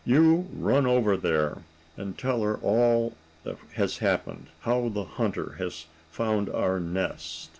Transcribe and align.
You 0.03 0.47
run 0.51 0.87
over 0.87 1.15
there, 1.15 1.59
and 1.95 2.17
tell 2.17 2.41
her 2.41 2.57
all 2.61 3.13
that 3.43 3.57
has 3.75 3.99
happened 3.99 4.47
how 4.61 4.89
the 4.89 5.03
hunter 5.05 5.53
has 5.59 5.85
found 6.09 6.49
our 6.49 6.79
nest." 6.79 7.49